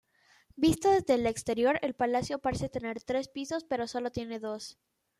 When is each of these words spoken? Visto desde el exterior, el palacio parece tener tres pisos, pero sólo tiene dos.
Visto 0.55 0.89
desde 0.89 1.13
el 1.13 1.27
exterior, 1.27 1.77
el 1.83 1.93
palacio 1.93 2.39
parece 2.39 2.69
tener 2.69 3.03
tres 3.03 3.27
pisos, 3.27 3.65
pero 3.65 3.85
sólo 3.87 4.11
tiene 4.11 4.39
dos. 4.39 4.79